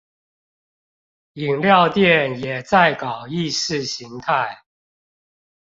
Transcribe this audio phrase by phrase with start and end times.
[1.33, 4.63] 飲料店也在搞意識形態